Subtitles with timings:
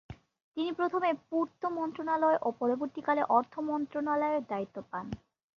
[0.57, 5.05] তিনি প্রথমে পূর্ত মন্ত্রণালয় ও পরবর্তীকালে অর্থ মন্ত্রণালয়ের দায়িত্ব পান।